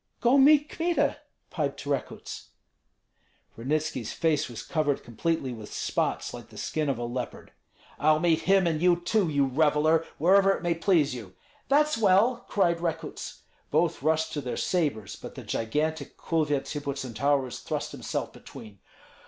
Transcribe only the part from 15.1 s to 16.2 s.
but the gigantic